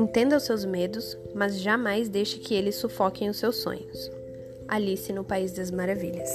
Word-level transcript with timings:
Entenda 0.00 0.38
os 0.38 0.44
seus 0.44 0.64
medos, 0.64 1.14
mas 1.34 1.60
jamais 1.60 2.08
deixe 2.08 2.38
que 2.38 2.54
eles 2.54 2.76
sufoquem 2.76 3.28
os 3.28 3.36
seus 3.36 3.56
sonhos. 3.56 4.10
Alice 4.66 5.12
no 5.12 5.22
País 5.22 5.52
das 5.52 5.70
Maravilhas. 5.70 6.30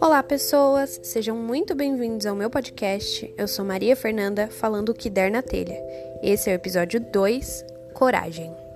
Olá, 0.00 0.22
pessoas! 0.22 1.00
Sejam 1.02 1.36
muito 1.36 1.74
bem-vindos 1.74 2.26
ao 2.26 2.36
meu 2.36 2.48
podcast. 2.48 3.34
Eu 3.36 3.48
sou 3.48 3.64
Maria 3.64 3.96
Fernanda, 3.96 4.46
falando 4.46 4.90
o 4.90 4.94
que 4.94 5.10
der 5.10 5.32
na 5.32 5.42
telha. 5.42 5.76
Esse 6.22 6.48
é 6.48 6.52
o 6.52 6.54
episódio 6.54 7.00
2 7.00 7.64
Coragem. 7.92 8.69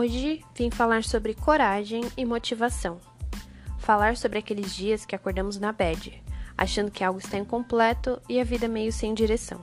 Hoje 0.00 0.42
vim 0.56 0.70
falar 0.70 1.04
sobre 1.04 1.34
coragem 1.34 2.02
e 2.16 2.24
motivação. 2.24 2.98
Falar 3.80 4.16
sobre 4.16 4.38
aqueles 4.38 4.74
dias 4.74 5.04
que 5.04 5.14
acordamos 5.14 5.58
na 5.58 5.72
bed, 5.72 6.22
achando 6.56 6.90
que 6.90 7.04
algo 7.04 7.18
está 7.18 7.36
incompleto 7.36 8.18
e 8.26 8.40
a 8.40 8.44
vida 8.44 8.66
meio 8.66 8.90
sem 8.94 9.12
direção. 9.12 9.62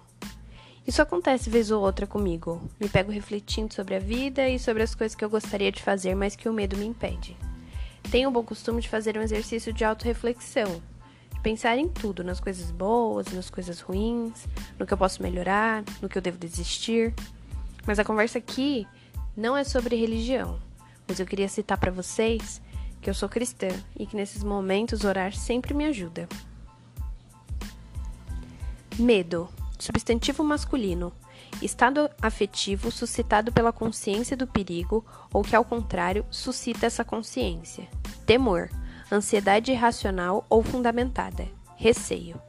Isso 0.86 1.02
acontece 1.02 1.50
vez 1.50 1.72
ou 1.72 1.82
outra 1.82 2.06
comigo. 2.06 2.62
Me 2.80 2.88
pego 2.88 3.12
refletindo 3.12 3.74
sobre 3.74 3.96
a 3.96 4.00
vida 4.00 4.48
e 4.48 4.60
sobre 4.60 4.84
as 4.84 4.94
coisas 4.94 5.16
que 5.16 5.26
eu 5.26 5.30
gostaria 5.32 5.72
de 5.72 5.82
fazer, 5.82 6.14
mas 6.14 6.36
que 6.36 6.48
o 6.48 6.54
medo 6.54 6.78
me 6.78 6.86
impede. 6.86 7.36
Tenho 8.12 8.30
o 8.30 8.32
bom 8.32 8.44
costume 8.44 8.80
de 8.80 8.90
fazer 8.90 9.18
um 9.18 9.24
exercício 9.24 9.74
de 9.74 9.84
autorreflexão, 9.84 10.84
de 11.34 11.40
pensar 11.40 11.80
em 11.80 11.90
tudo, 11.90 12.24
nas 12.24 12.40
coisas 12.40 12.70
boas, 12.70 13.26
nas 13.34 13.50
coisas 13.50 13.82
ruins, 13.82 14.48
no 14.78 14.86
que 14.86 14.94
eu 14.94 15.00
posso 15.00 15.24
melhorar, 15.24 15.84
no 16.00 16.08
que 16.08 16.16
eu 16.16 16.22
devo 16.22 16.38
desistir. 16.38 17.12
Mas 17.88 17.98
a 17.98 18.06
conversa 18.06 18.38
aqui 18.38 18.86
não 19.38 19.56
é 19.56 19.64
sobre 19.64 19.96
religião, 19.96 20.60
mas 21.08 21.20
eu 21.20 21.26
queria 21.26 21.48
citar 21.48 21.78
para 21.78 21.92
vocês 21.92 22.60
que 23.00 23.08
eu 23.08 23.14
sou 23.14 23.30
cristã 23.30 23.68
e 23.96 24.08
que 24.08 24.16
nesses 24.16 24.44
momentos 24.44 25.06
orar 25.06 25.32
sempre 25.32 25.76
me 25.76 25.86
ajuda. 25.86 26.28
Medo, 28.98 29.48
substantivo 29.78 30.44
masculino, 30.44 31.14
estado 31.62 32.10
afetivo 32.20 32.90
suscitado 32.90 33.52
pela 33.52 33.72
consciência 33.72 34.36
do 34.36 34.48
perigo 34.48 35.06
ou 35.32 35.44
que, 35.44 35.56
ao 35.56 35.64
contrário, 35.64 36.26
suscita 36.32 36.88
essa 36.88 37.06
consciência. 37.06 37.88
Temor, 38.26 38.72
ansiedade 39.12 39.72
irracional 39.72 40.44
ou 40.50 40.64
fundamentada. 40.64 41.48
Receio. 41.76 42.42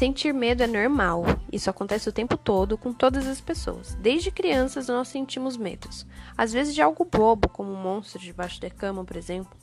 Sentir 0.00 0.32
medo 0.32 0.62
é 0.62 0.66
normal. 0.66 1.26
Isso 1.52 1.68
acontece 1.68 2.08
o 2.08 2.12
tempo 2.12 2.34
todo 2.34 2.78
com 2.78 2.90
todas 2.90 3.26
as 3.26 3.38
pessoas. 3.38 3.94
Desde 3.96 4.30
crianças 4.30 4.88
nós 4.88 5.08
sentimos 5.08 5.58
medos. 5.58 6.06
Às 6.38 6.54
vezes 6.54 6.74
de 6.74 6.80
algo 6.80 7.04
bobo, 7.04 7.50
como 7.50 7.70
um 7.70 7.76
monstro 7.76 8.18
debaixo 8.18 8.58
da 8.62 8.70
cama, 8.70 9.04
por 9.04 9.14
exemplo. 9.14 9.54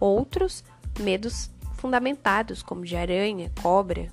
Outros, 0.00 0.64
medos 0.98 1.50
fundamentados, 1.74 2.62
como 2.62 2.86
de 2.86 2.96
aranha, 2.96 3.52
cobra. 3.60 4.10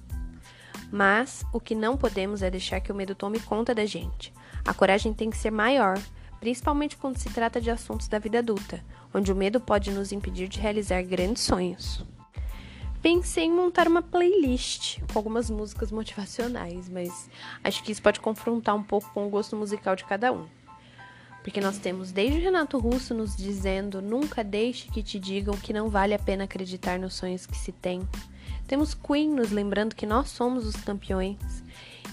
Mas 0.91 1.45
o 1.53 1.61
que 1.61 1.73
não 1.73 1.95
podemos 1.95 2.41
é 2.41 2.51
deixar 2.51 2.81
que 2.81 2.91
o 2.91 2.95
medo 2.95 3.15
tome 3.15 3.39
conta 3.39 3.73
da 3.73 3.85
gente. 3.85 4.33
A 4.65 4.73
coragem 4.73 5.13
tem 5.13 5.29
que 5.29 5.37
ser 5.37 5.49
maior, 5.49 5.97
principalmente 6.41 6.97
quando 6.97 7.17
se 7.17 7.29
trata 7.29 7.61
de 7.61 7.71
assuntos 7.71 8.09
da 8.09 8.19
vida 8.19 8.39
adulta, 8.39 8.83
onde 9.13 9.31
o 9.31 9.35
medo 9.35 9.61
pode 9.61 9.91
nos 9.91 10.11
impedir 10.11 10.49
de 10.49 10.59
realizar 10.59 11.01
grandes 11.03 11.43
sonhos 11.43 12.05
pensei 13.01 13.45
em 13.45 13.51
montar 13.51 13.87
uma 13.87 14.01
playlist 14.01 14.99
com 15.11 15.19
algumas 15.19 15.49
músicas 15.49 15.91
motivacionais, 15.91 16.89
mas 16.89 17.29
acho 17.63 17.83
que 17.83 17.91
isso 17.91 18.01
pode 18.01 18.19
confrontar 18.19 18.75
um 18.75 18.83
pouco 18.83 19.09
com 19.13 19.25
o 19.25 19.29
gosto 19.29 19.55
musical 19.55 19.95
de 19.95 20.05
cada 20.05 20.31
um. 20.31 20.45
Porque 21.41 21.61
nós 21.61 21.77
temos 21.77 22.11
desde 22.11 22.37
o 22.37 22.41
Renato 22.41 22.77
Russo 22.77 23.13
nos 23.13 23.35
dizendo: 23.35 24.01
nunca 24.01 24.43
deixe 24.43 24.89
que 24.89 25.01
te 25.01 25.17
digam 25.17 25.55
que 25.55 25.71
não 25.71 25.89
vale 25.89 26.13
a 26.13 26.19
pena 26.19 26.43
acreditar 26.43 26.99
nos 26.99 27.13
sonhos 27.13 27.45
que 27.45 27.57
se 27.57 27.71
tem. 27.71 28.07
Temos 28.67 28.93
Queen 28.93 29.29
nos 29.29 29.49
lembrando 29.49 29.95
que 29.95 30.05
nós 30.05 30.29
somos 30.29 30.65
os 30.65 30.75
campeões. 30.75 31.63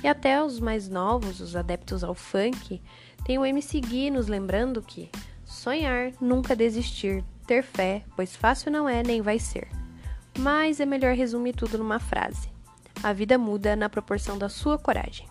E 0.03 0.09
até 0.09 0.43
os 0.43 0.61
mais 0.61 0.89
novos, 0.89 1.41
os 1.41 1.57
adeptos 1.57 2.05
ao 2.05 2.15
funk, 2.15 2.81
tem 3.25 3.39
o 3.39 3.45
MC 3.45 3.81
Gui 3.81 4.11
nos 4.11 4.29
lembrando 4.29 4.81
que 4.81 5.11
sonhar, 5.45 6.13
nunca 6.21 6.55
desistir, 6.55 7.25
ter 7.47 7.63
fé, 7.63 8.05
pois 8.15 8.37
fácil 8.37 8.71
não 8.71 8.89
é 8.89 9.03
nem 9.03 9.21
vai 9.21 9.39
ser 9.39 9.69
mas 10.39 10.81
é 10.81 10.87
melhor 10.87 11.15
resumir 11.15 11.55
tudo 11.55 11.79
numa 11.79 11.99
frase: 11.99 12.49
a 13.03 13.13
vida 13.13 13.39
muda 13.39 13.75
na 13.75 13.89
proporção 13.89 14.39
da 14.39 14.49
sua 14.49 14.79
coragem. 14.79 15.27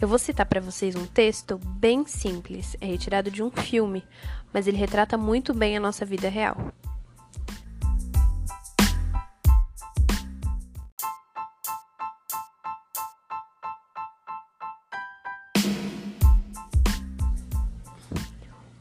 Eu 0.00 0.08
vou 0.08 0.18
citar 0.18 0.44
para 0.46 0.60
vocês 0.60 0.96
um 0.96 1.06
texto 1.06 1.58
bem 1.58 2.04
simples, 2.06 2.76
é 2.80 2.86
retirado 2.86 3.30
de 3.30 3.42
um 3.42 3.50
filme, 3.50 4.04
mas 4.52 4.66
ele 4.66 4.76
retrata 4.76 5.16
muito 5.16 5.54
bem 5.54 5.76
a 5.76 5.80
nossa 5.80 6.04
vida 6.04 6.28
real. 6.28 6.72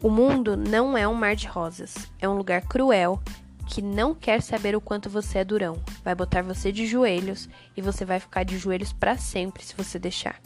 O 0.02 0.10
mundo 0.10 0.58
não 0.58 0.98
é 0.98 1.08
um 1.08 1.14
mar 1.14 1.34
de 1.34 1.48
rosas, 1.48 2.12
é 2.20 2.28
um 2.28 2.36
lugar 2.36 2.62
cruel 2.64 3.22
que 3.74 3.82
não 3.82 4.14
quer 4.14 4.40
saber 4.44 4.76
o 4.76 4.82
quanto 4.82 5.10
você 5.10 5.40
é 5.40 5.44
durão. 5.44 5.82
Vai 6.04 6.14
botar 6.14 6.44
você 6.44 6.72
de 6.72 6.86
joelhos 6.86 7.50
e 7.76 7.82
você 7.82 8.06
vai 8.06 8.20
ficar 8.20 8.44
de 8.44 8.56
joelhos 8.56 8.94
para 8.94 9.18
sempre 9.18 9.64
se 9.64 9.74
você 9.76 9.98
deixar. 9.98 10.40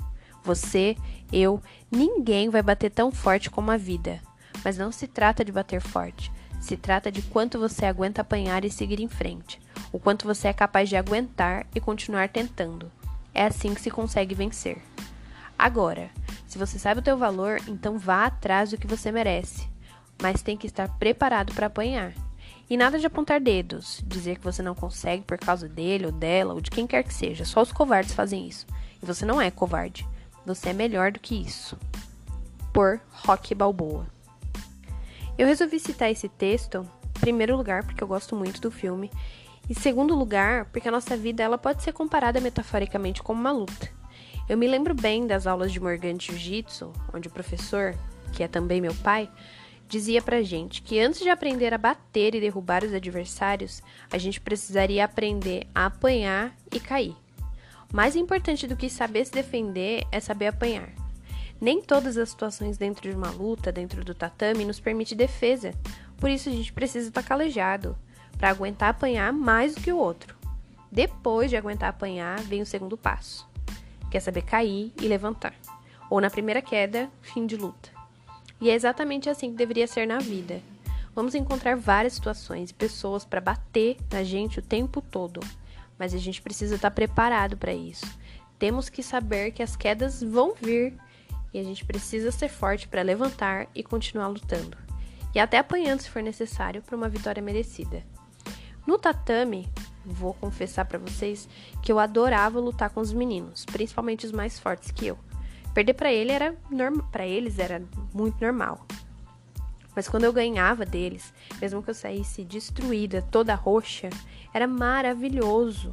Você, 0.45 0.95
eu, 1.29 1.61
ninguém 1.91 2.47
vai 2.47 2.61
bater 2.61 2.89
tão 2.89 3.11
forte 3.11 3.49
como 3.49 3.69
a 3.69 3.75
vida. 3.75 4.21
Mas 4.63 4.77
não 4.77 4.93
se 4.93 5.07
trata 5.07 5.43
de 5.43 5.51
bater 5.51 5.81
forte. 5.81 6.31
Se 6.61 6.77
trata 6.77 7.11
de 7.11 7.21
quanto 7.21 7.59
você 7.59 7.85
aguenta 7.85 8.21
apanhar 8.21 8.63
e 8.63 8.71
seguir 8.71 9.01
em 9.01 9.09
frente. 9.09 9.59
O 9.91 9.99
quanto 9.99 10.25
você 10.25 10.47
é 10.47 10.53
capaz 10.53 10.87
de 10.87 10.95
aguentar 10.95 11.67
e 11.75 11.81
continuar 11.81 12.29
tentando. 12.29 12.89
É 13.33 13.43
assim 13.43 13.73
que 13.73 13.81
se 13.81 13.91
consegue 13.91 14.35
vencer. 14.35 14.77
Agora, 15.59 16.09
se 16.47 16.57
você 16.57 16.79
sabe 16.79 17.01
o 17.01 17.03
teu 17.03 17.17
valor, 17.17 17.59
então 17.67 17.99
vá 17.99 18.25
atrás 18.25 18.71
do 18.71 18.77
que 18.77 18.87
você 18.87 19.11
merece. 19.11 19.67
Mas 20.21 20.41
tem 20.41 20.55
que 20.55 20.67
estar 20.67 20.87
preparado 20.97 21.53
para 21.53 21.67
apanhar. 21.67 22.13
E 22.69 22.75
nada 22.75 22.99
de 22.99 23.05
apontar 23.05 23.39
dedos, 23.39 24.01
dizer 24.05 24.37
que 24.37 24.43
você 24.43 24.61
não 24.61 24.75
consegue 24.75 25.23
por 25.23 25.37
causa 25.37 25.69
dele 25.69 26.07
ou 26.07 26.11
dela 26.11 26.53
ou 26.53 26.61
de 26.61 26.69
quem 26.69 26.85
quer 26.85 27.03
que 27.03 27.13
seja. 27.13 27.45
Só 27.45 27.61
os 27.61 27.71
covardes 27.71 28.13
fazem 28.13 28.47
isso. 28.47 28.65
E 29.01 29.05
você 29.05 29.25
não 29.25 29.41
é 29.41 29.49
covarde. 29.49 30.07
Você 30.45 30.69
é 30.69 30.73
melhor 30.73 31.11
do 31.11 31.19
que 31.19 31.35
isso. 31.35 31.77
Por 32.73 32.99
Rock 33.09 33.55
Balboa. 33.55 34.07
Eu 35.37 35.47
resolvi 35.47 35.79
citar 35.79 36.11
esse 36.11 36.27
texto, 36.27 36.85
em 37.15 37.19
primeiro 37.19 37.55
lugar, 37.55 37.83
porque 37.83 38.03
eu 38.03 38.07
gosto 38.07 38.35
muito 38.35 38.59
do 38.59 38.71
filme, 38.71 39.11
e 39.69 39.75
segundo 39.75 40.15
lugar, 40.15 40.65
porque 40.65 40.87
a 40.87 40.91
nossa 40.91 41.15
vida 41.15 41.43
ela 41.43 41.57
pode 41.57 41.83
ser 41.83 41.91
comparada 41.91 42.39
metaforicamente 42.39 43.21
como 43.21 43.39
uma 43.39 43.51
luta. 43.51 43.89
Eu 44.47 44.57
me 44.57 44.65
lembro 44.65 44.95
bem 44.95 45.27
das 45.27 45.45
aulas 45.45 45.71
de 45.73 45.79
Morgan 45.79 46.17
Jiu-Jitsu, 46.17 46.91
onde 47.13 47.27
o 47.27 47.31
professor, 47.31 47.93
que 48.31 48.41
é 48.41 48.47
também 48.47 48.79
meu 48.79 48.95
pai, 48.95 49.29
dizia 49.87 50.21
pra 50.21 50.41
gente 50.41 50.81
que 50.81 50.99
antes 50.99 51.21
de 51.21 51.29
aprender 51.29 51.73
a 51.73 51.77
bater 51.77 52.35
e 52.35 52.41
derrubar 52.41 52.83
os 52.83 52.93
adversários, 52.93 53.81
a 54.11 54.17
gente 54.17 54.41
precisaria 54.41 55.05
aprender 55.05 55.65
a 55.73 55.85
apanhar 55.85 56.55
e 56.71 56.79
cair. 56.79 57.15
Mais 57.91 58.15
importante 58.15 58.67
do 58.67 58.75
que 58.75 58.89
saber 58.89 59.25
se 59.25 59.31
defender 59.31 60.05
é 60.11 60.19
saber 60.19 60.47
apanhar. 60.47 60.89
Nem 61.59 61.81
todas 61.81 62.17
as 62.17 62.29
situações 62.29 62.77
dentro 62.77 63.09
de 63.09 63.15
uma 63.15 63.31
luta, 63.31 63.71
dentro 63.71 64.03
do 64.03 64.13
tatame, 64.13 64.65
nos 64.65 64.79
permite 64.79 65.15
defesa. 65.15 65.73
Por 66.17 66.29
isso 66.29 66.49
a 66.49 66.51
gente 66.51 66.73
precisa 66.73 67.07
estar 67.07 67.23
calejado 67.23 67.97
para 68.37 68.49
aguentar 68.49 68.89
apanhar 68.89 69.31
mais 69.31 69.73
do 69.73 69.81
que 69.81 69.91
o 69.91 69.97
outro. 69.97 70.35
Depois 70.91 71.49
de 71.49 71.57
aguentar 71.57 71.89
apanhar, 71.89 72.39
vem 72.41 72.61
o 72.61 72.65
segundo 72.65 72.97
passo, 72.97 73.49
que 74.11 74.17
é 74.17 74.19
saber 74.19 74.43
cair 74.43 74.93
e 75.01 75.07
levantar. 75.07 75.55
Ou 76.09 76.21
na 76.21 76.29
primeira 76.29 76.61
queda, 76.61 77.09
fim 77.21 77.45
de 77.45 77.57
luta. 77.57 77.96
E 78.59 78.69
é 78.69 78.73
exatamente 78.73 79.29
assim 79.29 79.51
que 79.51 79.57
deveria 79.57 79.87
ser 79.87 80.07
na 80.07 80.19
vida. 80.19 80.61
Vamos 81.13 81.35
encontrar 81.35 81.75
várias 81.75 82.13
situações 82.13 82.69
e 82.69 82.73
pessoas 82.73 83.25
para 83.25 83.41
bater 83.41 83.97
na 84.11 84.23
gente 84.23 84.59
o 84.59 84.61
tempo 84.61 85.01
todo, 85.01 85.39
mas 85.97 86.13
a 86.13 86.17
gente 86.17 86.41
precisa 86.41 86.75
estar 86.75 86.91
preparado 86.91 87.57
para 87.57 87.73
isso. 87.73 88.05
Temos 88.59 88.89
que 88.89 89.01
saber 89.01 89.51
que 89.51 89.63
as 89.63 89.75
quedas 89.75 90.21
vão 90.21 90.53
vir 90.53 90.93
e 91.53 91.59
a 91.59 91.63
gente 91.63 91.85
precisa 91.85 92.31
ser 92.31 92.49
forte 92.49 92.87
para 92.87 93.01
levantar 93.01 93.67
e 93.73 93.83
continuar 93.83 94.27
lutando. 94.27 94.77
E 95.33 95.39
até 95.39 95.57
apanhando 95.57 96.01
se 96.01 96.09
for 96.09 96.21
necessário 96.21 96.81
para 96.81 96.95
uma 96.95 97.09
vitória 97.09 97.41
merecida. 97.41 98.03
No 98.85 98.97
tatame, 98.97 99.67
vou 100.05 100.33
confessar 100.33 100.85
para 100.85 100.97
vocês 100.97 101.47
que 101.81 101.91
eu 101.91 101.99
adorava 101.99 102.59
lutar 102.59 102.89
com 102.89 103.01
os 103.01 103.11
meninos, 103.11 103.65
principalmente 103.65 104.25
os 104.25 104.31
mais 104.31 104.59
fortes 104.59 104.91
que 104.91 105.07
eu. 105.07 105.17
Perder 105.77 105.93
para 105.93 106.11
ele 106.11 106.31
era 106.31 106.55
para 107.11 107.27
eles 107.27 107.59
era 107.59 107.83
muito 108.11 108.41
normal. 108.41 108.83
Mas 109.95 110.07
quando 110.07 110.23
eu 110.23 110.33
ganhava 110.33 110.83
deles, 110.83 111.31
mesmo 111.61 111.83
que 111.83 111.91
eu 111.91 111.93
saísse 111.93 112.43
destruída, 112.43 113.21
toda 113.21 113.53
roxa, 113.53 114.09
era 114.51 114.65
maravilhoso. 114.65 115.91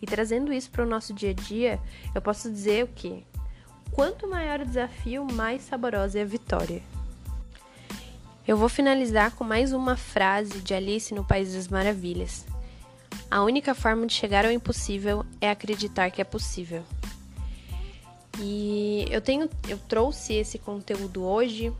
E 0.00 0.06
trazendo 0.06 0.50
isso 0.50 0.70
para 0.70 0.82
o 0.82 0.88
nosso 0.88 1.12
dia 1.12 1.28
a 1.28 1.34
dia, 1.34 1.78
eu 2.14 2.22
posso 2.22 2.50
dizer 2.50 2.84
o 2.84 2.88
que? 2.88 3.22
Quanto 3.90 4.26
maior 4.26 4.60
o 4.60 4.66
desafio, 4.66 5.26
mais 5.30 5.60
saborosa 5.60 6.18
é 6.18 6.22
a 6.22 6.24
vitória. 6.24 6.82
Eu 8.48 8.56
vou 8.56 8.70
finalizar 8.70 9.32
com 9.32 9.44
mais 9.44 9.74
uma 9.74 9.94
frase 9.94 10.62
de 10.62 10.72
Alice 10.72 11.14
no 11.14 11.22
País 11.22 11.52
das 11.52 11.68
Maravilhas. 11.68 12.46
A 13.30 13.42
única 13.42 13.74
forma 13.74 14.06
de 14.06 14.14
chegar 14.14 14.46
ao 14.46 14.50
impossível 14.50 15.22
é 15.38 15.50
acreditar 15.50 16.10
que 16.10 16.22
é 16.22 16.24
possível. 16.24 16.82
E 18.38 19.06
eu 19.10 19.20
tenho, 19.20 19.48
eu 19.68 19.78
trouxe 19.78 20.34
esse 20.34 20.58
conteúdo 20.58 21.24
hoje 21.24 21.72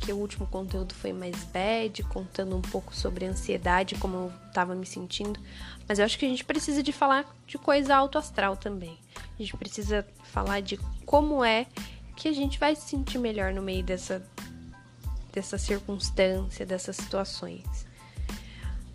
porque 0.00 0.14
o 0.14 0.16
último 0.16 0.46
conteúdo 0.46 0.94
foi 0.94 1.12
mais 1.12 1.36
bad, 1.44 2.02
contando 2.04 2.56
um 2.56 2.62
pouco 2.62 2.96
sobre 2.96 3.26
ansiedade, 3.26 3.96
como 3.96 4.16
eu 4.16 4.32
estava 4.48 4.74
me 4.74 4.86
sentindo. 4.86 5.38
Mas 5.86 5.98
eu 5.98 6.06
acho 6.06 6.18
que 6.18 6.24
a 6.24 6.28
gente 6.28 6.42
precisa 6.42 6.82
de 6.82 6.90
falar 6.90 7.30
de 7.46 7.58
coisa 7.58 7.94
alto 7.94 8.16
astral 8.16 8.56
também. 8.56 8.96
A 9.38 9.42
gente 9.42 9.54
precisa 9.58 10.06
falar 10.24 10.60
de 10.60 10.78
como 11.04 11.44
é 11.44 11.66
que 12.16 12.28
a 12.28 12.32
gente 12.32 12.58
vai 12.58 12.74
se 12.74 12.88
sentir 12.88 13.18
melhor 13.18 13.52
no 13.52 13.60
meio 13.60 13.84
dessa, 13.84 14.26
dessa 15.32 15.58
circunstância, 15.58 16.64
dessas 16.64 16.96
situações. 16.96 17.86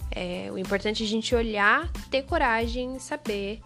É, 0.09 0.49
o 0.51 0.57
importante 0.57 1.03
é 1.03 1.05
a 1.05 1.09
gente 1.09 1.35
olhar, 1.35 1.91
ter 2.09 2.23
coragem 2.23 2.95
e 2.95 2.99
saber 2.99 3.61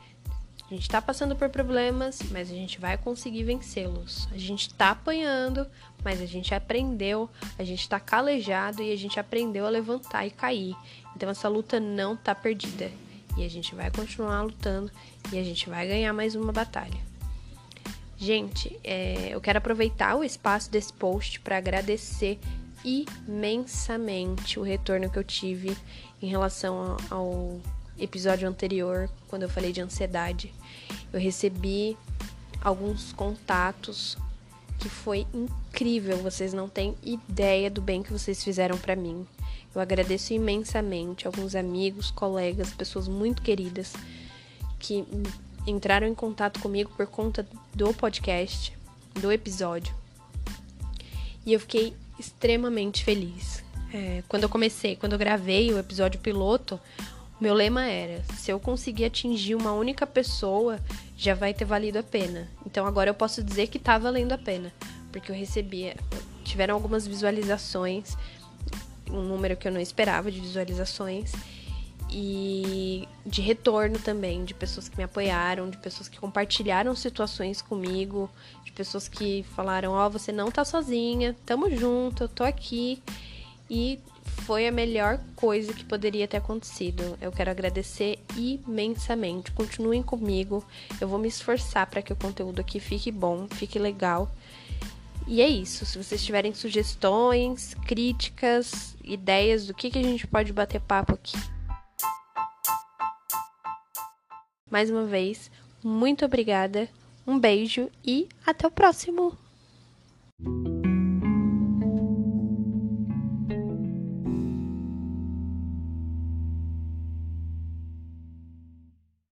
a 0.69 0.73
gente 0.75 0.83
está 0.83 1.01
passando 1.01 1.35
por 1.35 1.49
problemas, 1.49 2.21
mas 2.29 2.51
a 2.51 2.53
gente 2.53 2.79
vai 2.79 2.95
conseguir 2.95 3.43
vencê-los. 3.43 4.27
A 4.31 4.37
gente 4.37 4.67
está 4.67 4.91
apanhando, 4.91 5.65
mas 6.03 6.21
a 6.21 6.27
gente 6.27 6.53
aprendeu, 6.53 7.27
a 7.57 7.63
gente 7.63 7.81
está 7.81 7.99
calejado 7.99 8.83
e 8.83 8.91
a 8.91 8.95
gente 8.95 9.19
aprendeu 9.19 9.65
a 9.65 9.69
levantar 9.69 10.27
e 10.27 10.29
cair. 10.29 10.75
Então 11.15 11.27
essa 11.27 11.49
luta 11.49 11.79
não 11.79 12.13
está 12.13 12.35
perdida 12.35 12.91
e 13.35 13.43
a 13.43 13.49
gente 13.49 13.73
vai 13.73 13.89
continuar 13.89 14.43
lutando 14.43 14.91
e 15.33 15.39
a 15.39 15.43
gente 15.43 15.67
vai 15.67 15.87
ganhar 15.87 16.13
mais 16.13 16.35
uma 16.35 16.51
batalha. 16.51 16.99
Gente, 18.15 18.79
é, 18.83 19.29
eu 19.31 19.41
quero 19.41 19.57
aproveitar 19.57 20.15
o 20.17 20.23
espaço 20.23 20.69
desse 20.69 20.93
post 20.93 21.39
para 21.39 21.57
agradecer 21.57 22.37
imensamente 22.85 24.59
o 24.59 24.61
retorno 24.61 25.09
que 25.09 25.17
eu 25.17 25.23
tive 25.23 25.75
em 26.21 26.27
relação 26.27 26.95
ao 27.09 27.59
episódio 27.99 28.47
anterior, 28.47 29.09
quando 29.27 29.43
eu 29.43 29.49
falei 29.49 29.71
de 29.71 29.81
ansiedade, 29.81 30.53
eu 31.11 31.19
recebi 31.19 31.97
alguns 32.61 33.13
contatos 33.13 34.17
que 34.79 34.89
foi 34.89 35.27
incrível. 35.33 36.17
Vocês 36.17 36.53
não 36.53 36.69
têm 36.69 36.95
ideia 37.03 37.69
do 37.69 37.81
bem 37.81 38.01
que 38.01 38.11
vocês 38.11 38.43
fizeram 38.43 38.77
para 38.77 38.95
mim. 38.95 39.25
Eu 39.73 39.81
agradeço 39.81 40.33
imensamente 40.33 41.27
alguns 41.27 41.55
amigos, 41.55 42.09
colegas, 42.09 42.73
pessoas 42.73 43.07
muito 43.07 43.41
queridas 43.41 43.93
que 44.79 45.05
entraram 45.67 46.07
em 46.07 46.15
contato 46.15 46.59
comigo 46.59 46.91
por 46.95 47.05
conta 47.05 47.45
do 47.73 47.93
podcast, 47.93 48.73
do 49.13 49.31
episódio. 49.31 49.93
E 51.45 51.53
eu 51.53 51.59
fiquei 51.59 51.93
extremamente 52.17 53.03
feliz. 53.03 53.63
É, 53.93 54.23
quando 54.27 54.43
eu 54.43 54.49
comecei, 54.49 54.95
quando 54.95 55.13
eu 55.13 55.19
gravei 55.19 55.71
o 55.73 55.79
episódio 55.79 56.19
piloto, 56.19 56.79
meu 57.39 57.53
lema 57.53 57.85
era: 57.85 58.23
se 58.35 58.51
eu 58.51 58.59
conseguir 58.59 59.05
atingir 59.05 59.55
uma 59.55 59.71
única 59.71 60.05
pessoa, 60.05 60.79
já 61.15 61.33
vai 61.33 61.53
ter 61.53 61.65
valido 61.65 61.97
a 61.99 62.03
pena. 62.03 62.47
Então 62.65 62.85
agora 62.85 63.09
eu 63.09 63.13
posso 63.13 63.43
dizer 63.43 63.67
que 63.67 63.79
tá 63.79 63.97
valendo 63.97 64.33
a 64.33 64.37
pena, 64.37 64.73
porque 65.11 65.31
eu 65.31 65.35
recebi, 65.35 65.93
tiveram 66.43 66.75
algumas 66.75 67.07
visualizações, 67.07 68.15
um 69.09 69.21
número 69.21 69.55
que 69.55 69.67
eu 69.67 69.71
não 69.71 69.79
esperava 69.79 70.31
de 70.31 70.39
visualizações 70.39 71.31
e 72.11 73.07
de 73.25 73.41
retorno 73.41 73.99
também, 73.99 74.43
de 74.43 74.53
pessoas 74.53 74.89
que 74.89 74.97
me 74.97 75.03
apoiaram, 75.03 75.69
de 75.69 75.77
pessoas 75.77 76.09
que 76.09 76.19
compartilharam 76.19 76.95
situações 76.95 77.61
comigo, 77.61 78.29
de 78.65 78.71
pessoas 78.71 79.07
que 79.07 79.45
falaram: 79.55 79.91
"Ó, 79.91 80.07
oh, 80.07 80.09
você 80.09 80.31
não 80.31 80.51
tá 80.51 80.65
sozinha, 80.65 81.35
tamo 81.45 81.69
junto, 81.69 82.23
eu 82.23 82.29
tô 82.29 82.43
aqui". 82.43 83.01
E 83.69 83.99
foi 84.49 84.67
a 84.67 84.71
melhor 84.71 85.19
coisa 85.35 85.71
que 85.71 85.85
poderia 85.85 86.27
ter 86.27 86.37
acontecido. 86.37 87.15
Eu 87.21 87.31
quero 87.31 87.51
agradecer 87.51 88.17
imensamente. 88.35 89.51
Continuem 89.51 90.01
comigo. 90.01 90.65
Eu 90.99 91.07
vou 91.07 91.19
me 91.19 91.27
esforçar 91.27 91.85
para 91.85 92.01
que 92.01 92.11
o 92.11 92.15
conteúdo 92.15 92.59
aqui 92.59 92.79
fique 92.79 93.11
bom, 93.11 93.47
fique 93.47 93.77
legal. 93.77 94.27
E 95.27 95.39
é 95.39 95.47
isso. 95.47 95.85
Se 95.85 96.03
vocês 96.03 96.25
tiverem 96.25 96.51
sugestões, 96.51 97.75
críticas, 97.85 98.97
ideias 99.03 99.67
do 99.67 99.73
que, 99.75 99.91
que 99.91 99.99
a 99.99 100.03
gente 100.03 100.25
pode 100.25 100.51
bater 100.51 100.81
papo 100.81 101.13
aqui. 101.13 101.37
Mais 104.67 104.89
uma 104.89 105.05
vez, 105.05 105.51
muito 105.83 106.25
obrigada, 106.25 106.89
um 107.27 107.37
beijo 107.37 107.87
e 108.03 108.27
até 108.47 108.65
o 108.65 108.71
próximo! 108.71 109.48